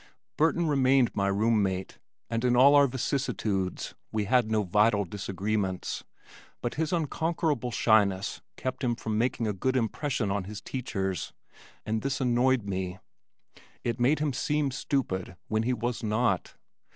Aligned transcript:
Burton 0.35 0.67
remained 0.67 1.15
my 1.15 1.27
room 1.27 1.61
mate 1.61 1.99
and 2.27 2.43
in 2.43 2.55
all 2.55 2.73
our 2.73 2.87
vicissitudes 2.87 3.93
we 4.11 4.25
had 4.25 4.49
no 4.49 4.63
vital 4.63 5.05
disagreements 5.05 6.03
but 6.59 6.73
his 6.73 6.91
unconquerable 6.91 7.69
shyness 7.69 8.41
kept 8.57 8.83
him 8.83 8.95
from 8.95 9.15
making 9.19 9.45
a 9.45 9.53
good 9.53 9.77
impression 9.77 10.31
on 10.31 10.45
his 10.45 10.59
teachers 10.59 11.33
and 11.85 12.01
this 12.01 12.19
annoyed 12.19 12.63
me 12.63 12.97
it 13.83 13.99
made 13.99 14.17
him 14.17 14.33
seem 14.33 14.71
stupid 14.71 15.37
when 15.49 15.61
he 15.61 15.71
was 15.71 16.01
not. 16.01 16.55